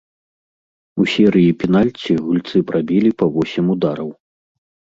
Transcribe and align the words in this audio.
У 1.03 1.05
серыі 1.15 1.51
пенальці 1.65 2.11
гульцы 2.23 2.57
прабілі 2.73 3.15
па 3.23 3.31
восем 3.39 3.65
удараў. 3.77 4.09